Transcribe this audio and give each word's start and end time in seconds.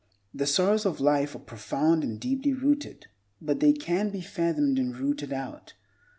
The 0.33 0.47
sorrows 0.47 0.83
of 0.87 0.99
life 0.99 1.35
are 1.35 1.45
profound 1.45 2.03
and 2.03 2.19
deeply 2.19 2.53
rooted, 2.53 3.05
but 3.39 3.59
they 3.59 3.71
can 3.71 4.09
be 4.09 4.21
fathomed 4.21 4.79
and 4.79 4.97
rooted 4.97 5.31
out. 5.31 5.75